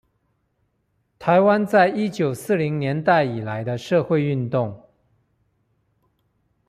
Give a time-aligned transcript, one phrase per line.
[1.19, 4.89] 臺灣在一九四零年代以來的社會運動